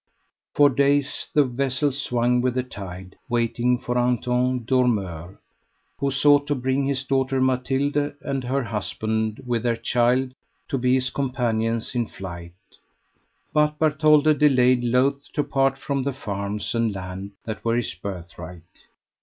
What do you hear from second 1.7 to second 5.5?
swung with the tide, waiting for Anton Dormeur,